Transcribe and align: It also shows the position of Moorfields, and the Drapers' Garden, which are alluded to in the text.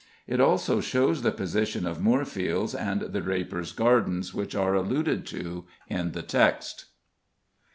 It 0.25 0.41
also 0.41 0.81
shows 0.81 1.21
the 1.21 1.31
position 1.31 1.85
of 1.85 2.01
Moorfields, 2.01 2.73
and 2.73 3.01
the 3.01 3.21
Drapers' 3.21 3.71
Garden, 3.71 4.23
which 4.33 4.55
are 4.55 4.73
alluded 4.73 5.27
to 5.27 5.65
in 5.87 6.13
the 6.13 6.23
text. 6.23 6.85